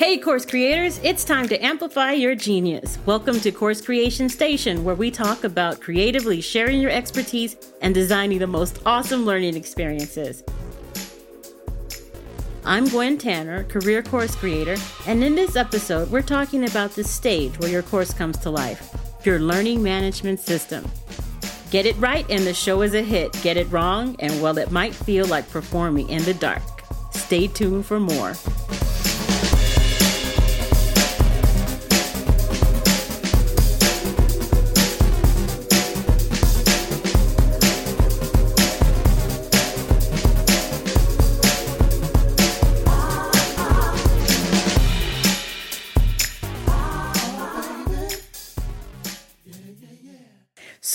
[0.00, 2.96] Hey, course creators, it's time to amplify your genius.
[3.04, 8.38] Welcome to Course Creation Station, where we talk about creatively sharing your expertise and designing
[8.38, 10.42] the most awesome learning experiences.
[12.64, 14.76] I'm Gwen Tanner, career course creator,
[15.06, 18.96] and in this episode, we're talking about the stage where your course comes to life
[19.26, 20.90] your learning management system.
[21.70, 23.38] Get it right, and the show is a hit.
[23.42, 26.62] Get it wrong, and well, it might feel like performing in the dark.
[27.12, 28.32] Stay tuned for more.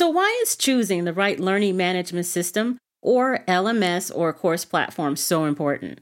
[0.06, 5.46] So, why is choosing the right learning management system, or LMS or course platform, so
[5.46, 6.00] important?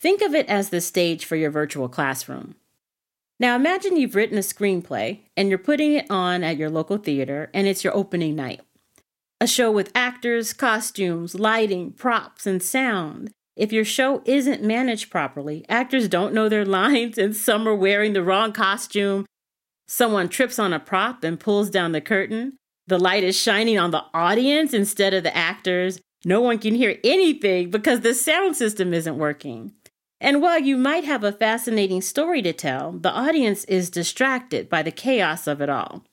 [0.00, 2.54] Think of it as the stage for your virtual classroom.
[3.38, 7.50] Now, imagine you've written a screenplay and you're putting it on at your local theater,
[7.52, 8.62] and it's your opening night.
[9.38, 13.32] A show with actors, costumes, lighting, props, and sound.
[13.54, 18.14] If your show isn't managed properly, actors don't know their lines, and some are wearing
[18.14, 19.26] the wrong costume.
[19.86, 22.56] Someone trips on a prop and pulls down the curtain.
[22.88, 26.00] The light is shining on the audience instead of the actors.
[26.24, 29.72] No one can hear anything because the sound system isn't working.
[30.20, 34.82] And while you might have a fascinating story to tell, the audience is distracted by
[34.82, 36.04] the chaos of it all.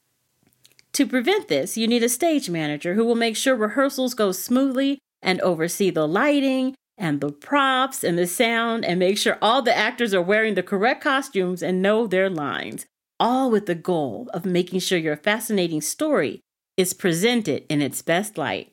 [0.93, 4.99] To prevent this, you need a stage manager who will make sure rehearsals go smoothly
[5.21, 9.75] and oversee the lighting and the props and the sound and make sure all the
[9.75, 12.85] actors are wearing the correct costumes and know their lines,
[13.19, 16.41] all with the goal of making sure your fascinating story
[16.79, 18.71] is presented in its best light.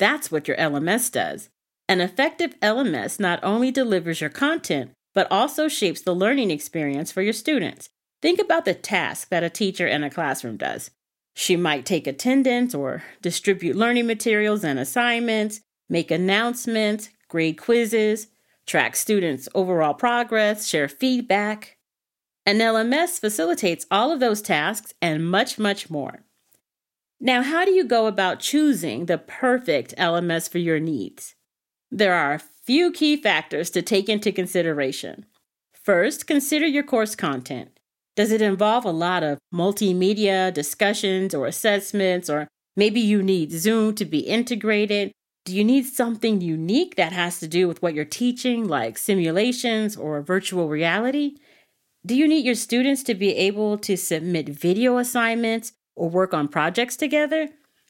[0.00, 1.48] That's what your LMS does.
[1.88, 7.22] An effective LMS not only delivers your content, but also shapes the learning experience for
[7.22, 7.90] your students.
[8.20, 10.90] Think about the task that a teacher in a classroom does.
[11.36, 18.26] She might take attendance or distribute learning materials and assignments, make announcements, grade quizzes,
[18.66, 21.76] track students' overall progress, share feedback.
[22.44, 26.24] An LMS facilitates all of those tasks and much, much more.
[27.24, 31.34] Now, how do you go about choosing the perfect LMS for your needs?
[31.90, 35.24] There are a few key factors to take into consideration.
[35.72, 37.80] First, consider your course content.
[38.14, 42.46] Does it involve a lot of multimedia discussions or assessments, or
[42.76, 45.10] maybe you need Zoom to be integrated?
[45.46, 49.96] Do you need something unique that has to do with what you're teaching, like simulations
[49.96, 51.36] or virtual reality?
[52.04, 56.48] Do you need your students to be able to submit video assignments or work on
[56.48, 57.48] projects together,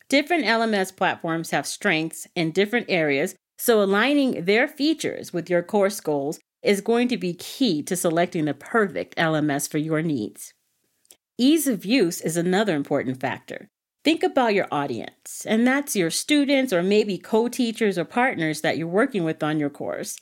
[0.08, 6.00] different LMS platforms have strengths in different areas, so aligning their features with your course
[6.00, 10.54] goals is going to be key to selecting the perfect LMS for your needs.
[11.36, 13.68] Ease of use is another important factor.
[14.04, 18.76] Think about your audience, and that's your students or maybe co teachers or partners that
[18.76, 20.18] you're working with on your course.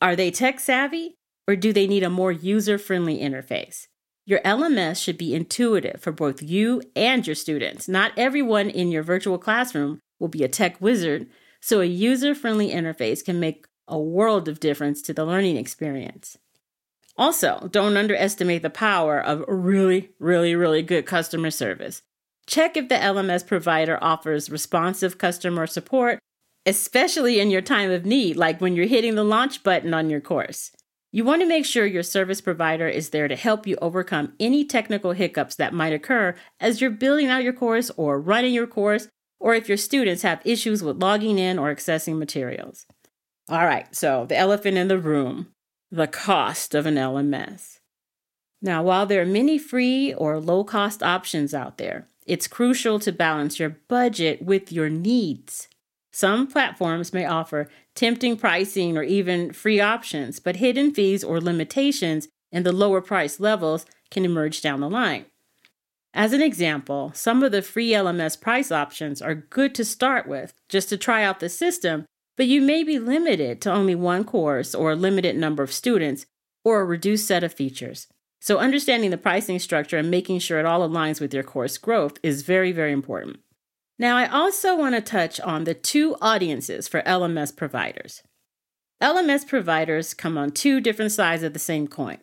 [0.00, 1.16] Are they tech savvy
[1.48, 3.86] or do they need a more user friendly interface?
[4.28, 7.86] Your LMS should be intuitive for both you and your students.
[7.86, 11.28] Not everyone in your virtual classroom will be a tech wizard,
[11.60, 16.36] so a user friendly interface can make a world of difference to the learning experience.
[17.16, 22.02] Also, don't underestimate the power of really, really, really good customer service.
[22.48, 26.18] Check if the LMS provider offers responsive customer support,
[26.66, 30.20] especially in your time of need, like when you're hitting the launch button on your
[30.20, 30.72] course.
[31.12, 34.64] You want to make sure your service provider is there to help you overcome any
[34.64, 39.08] technical hiccups that might occur as you're building out your course or running your course,
[39.38, 42.86] or if your students have issues with logging in or accessing materials.
[43.48, 45.48] All right, so the elephant in the room
[45.90, 47.78] the cost of an LMS.
[48.60, 53.12] Now, while there are many free or low cost options out there, it's crucial to
[53.12, 55.68] balance your budget with your needs.
[56.16, 62.28] Some platforms may offer tempting pricing or even free options, but hidden fees or limitations
[62.50, 65.26] in the lower price levels can emerge down the line.
[66.14, 70.54] As an example, some of the free LMS price options are good to start with
[70.70, 72.06] just to try out the system,
[72.38, 76.24] but you may be limited to only one course or a limited number of students
[76.64, 78.06] or a reduced set of features.
[78.40, 82.16] So, understanding the pricing structure and making sure it all aligns with your course growth
[82.22, 83.40] is very, very important.
[83.98, 88.22] Now, I also want to touch on the two audiences for LMS providers.
[89.02, 92.18] LMS providers come on two different sides of the same coin.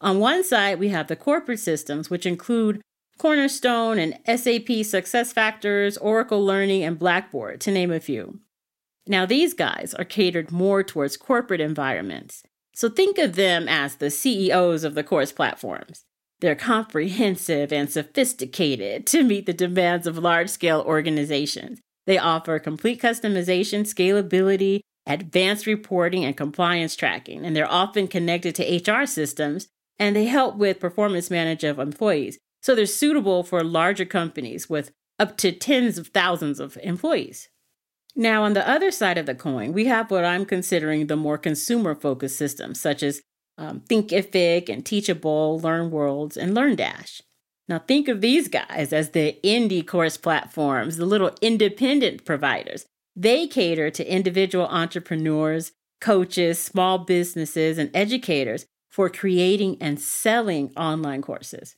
[0.00, 2.80] On one side, we have the corporate systems, which include
[3.18, 8.40] Cornerstone and SAP SuccessFactors, Oracle Learning, and Blackboard, to name a few.
[9.06, 12.42] Now, these guys are catered more towards corporate environments.
[12.74, 16.04] So think of them as the CEOs of the course platforms.
[16.44, 21.80] They're comprehensive and sophisticated to meet the demands of large scale organizations.
[22.06, 28.92] They offer complete customization, scalability, advanced reporting, and compliance tracking, and they're often connected to
[28.92, 29.68] HR systems
[29.98, 32.36] and they help with performance management of employees.
[32.60, 37.48] So they're suitable for larger companies with up to tens of thousands of employees.
[38.14, 41.38] Now, on the other side of the coin, we have what I'm considering the more
[41.38, 43.22] consumer focused systems, such as
[43.58, 47.20] um, Thinkific and Teachable, LearnWorlds, and LearnDash.
[47.68, 52.84] Now, think of these guys as the indie course platforms, the little independent providers.
[53.16, 61.22] They cater to individual entrepreneurs, coaches, small businesses, and educators for creating and selling online
[61.22, 61.76] courses.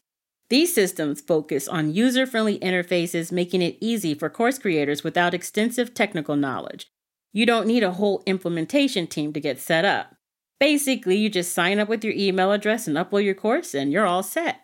[0.48, 5.94] These systems focus on user friendly interfaces, making it easy for course creators without extensive
[5.94, 6.86] technical knowledge.
[7.32, 10.15] You don't need a whole implementation team to get set up.
[10.58, 14.06] Basically, you just sign up with your email address and upload your course, and you're
[14.06, 14.62] all set.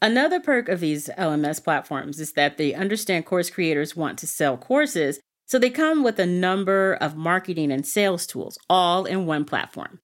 [0.00, 4.56] Another perk of these LMS platforms is that they understand course creators want to sell
[4.56, 9.44] courses, so they come with a number of marketing and sales tools all in one
[9.44, 10.00] platform.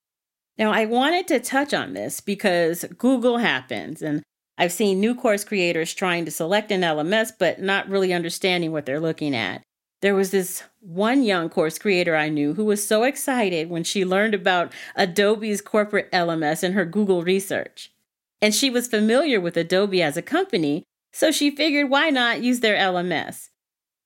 [0.58, 4.22] Now, I wanted to touch on this because Google happens, and
[4.58, 8.86] I've seen new course creators trying to select an LMS but not really understanding what
[8.86, 9.62] they're looking at.
[10.02, 14.04] There was this one young course creator I knew who was so excited when she
[14.04, 17.92] learned about Adobe's corporate LMS in her Google research.
[18.40, 20.82] And she was familiar with Adobe as a company,
[21.12, 23.50] so she figured why not use their LMS?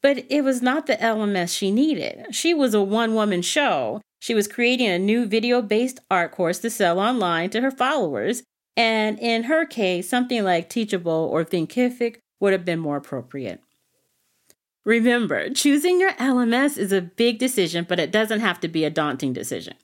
[0.02, 2.26] But it was not the LMS she needed.
[2.30, 4.02] She was a one woman show.
[4.20, 8.42] She was creating a new video based art course to sell online to her followers.
[8.76, 13.62] And in her case, something like Teachable or Thinkific would have been more appropriate.
[14.86, 18.90] Remember, choosing your LMS is a big decision, but it doesn't have to be a
[18.90, 19.74] daunting decision.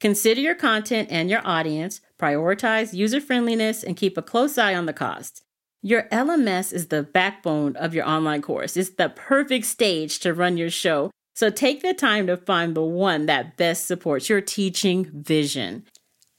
[0.00, 4.86] Consider your content and your audience, prioritize user friendliness, and keep a close eye on
[4.86, 5.42] the cost.
[5.82, 8.76] Your LMS is the backbone of your online course.
[8.76, 11.10] It's the perfect stage to run your show.
[11.34, 15.84] So take the time to find the one that best supports your teaching vision.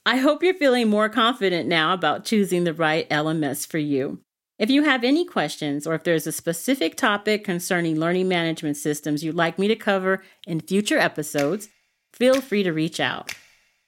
[0.06, 4.20] I hope you're feeling more confident now about choosing the right LMS for you.
[4.58, 9.24] If you have any questions or if there's a specific topic concerning learning management systems
[9.24, 11.68] you'd like me to cover in future episodes,
[12.12, 13.34] feel free to reach out.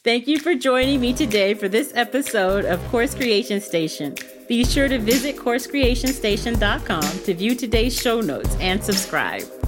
[0.03, 4.17] Thank you for joining me today for this episode of Course Creation Station.
[4.49, 9.66] Be sure to visit CourseCreationStation.com to view today's show notes and subscribe.